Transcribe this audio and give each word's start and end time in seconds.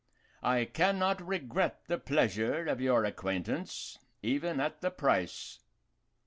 I 0.41 0.65
can 0.65 0.97
not 0.97 1.21
regret 1.21 1.81
the 1.85 1.99
pleasure 1.99 2.65
of 2.65 2.81
your 2.81 3.05
acquaintance, 3.05 3.99
even 4.23 4.59
at 4.59 4.81
the 4.81 4.89
price. 4.89 5.59